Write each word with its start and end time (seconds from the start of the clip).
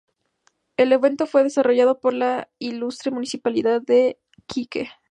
El 0.77 0.93
evento 0.93 1.27
fue 1.27 1.43
desarrollado 1.43 1.99
por 1.99 2.15
la 2.15 2.49
Ilustre 2.57 3.11
Municipalidad 3.11 3.83
de 3.83 4.19
Iquique. 4.35 4.89